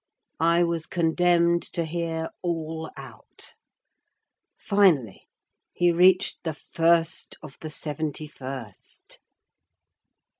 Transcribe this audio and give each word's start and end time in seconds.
I 0.39 0.63
was 0.63 0.87
condemned 0.87 1.61
to 1.73 1.85
hear 1.85 2.31
all 2.41 2.89
out: 2.97 3.53
finally, 4.57 5.27
he 5.73 5.91
reached 5.91 6.43
the 6.43 6.55
"First 6.55 7.37
of 7.43 7.55
the 7.59 7.69
Seventy 7.69 8.25
First." 8.27 9.19